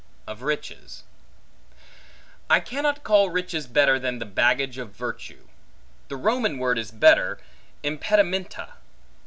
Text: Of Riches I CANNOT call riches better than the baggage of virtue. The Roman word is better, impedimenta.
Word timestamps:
Of 0.25 0.41
Riches 0.41 1.03
I 2.49 2.59
CANNOT 2.59 3.03
call 3.03 3.29
riches 3.29 3.67
better 3.67 3.99
than 3.99 4.17
the 4.17 4.25
baggage 4.25 4.79
of 4.79 4.93
virtue. 4.95 5.47
The 6.07 6.17
Roman 6.17 6.57
word 6.57 6.79
is 6.79 6.89
better, 6.89 7.37
impedimenta. 7.83 8.73